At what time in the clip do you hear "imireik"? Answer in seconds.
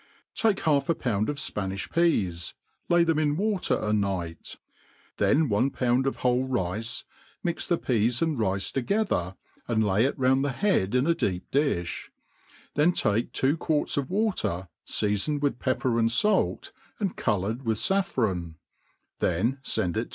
17.59-17.61